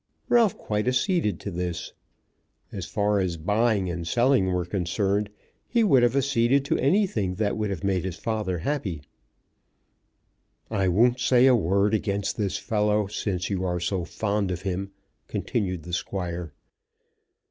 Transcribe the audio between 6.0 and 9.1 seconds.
have acceded to anything that would have made his father happy.